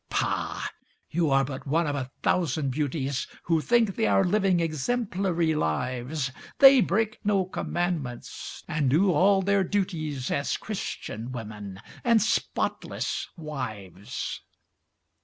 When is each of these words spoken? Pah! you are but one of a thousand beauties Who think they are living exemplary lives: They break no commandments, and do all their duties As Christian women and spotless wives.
Pah! 0.09 0.65
you 1.11 1.29
are 1.29 1.45
but 1.45 1.67
one 1.67 1.85
of 1.85 1.95
a 1.95 2.09
thousand 2.23 2.71
beauties 2.71 3.27
Who 3.43 3.61
think 3.61 3.95
they 3.95 4.07
are 4.07 4.23
living 4.23 4.59
exemplary 4.59 5.53
lives: 5.53 6.31
They 6.57 6.81
break 6.81 7.19
no 7.23 7.45
commandments, 7.45 8.63
and 8.67 8.89
do 8.89 9.11
all 9.11 9.43
their 9.43 9.63
duties 9.63 10.31
As 10.31 10.57
Christian 10.57 11.31
women 11.31 11.79
and 12.03 12.19
spotless 12.19 13.27
wives. 13.37 14.41